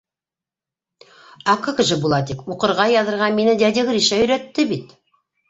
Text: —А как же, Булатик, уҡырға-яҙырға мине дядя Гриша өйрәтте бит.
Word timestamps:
—А 1.53 1.55
как 1.67 1.81
же, 1.89 1.97
Булатик, 2.05 2.41
уҡырға-яҙырға 2.55 3.29
мине 3.37 3.55
дядя 3.61 3.87
Гриша 3.93 4.21
өйрәтте 4.25 4.69
бит. 4.75 4.99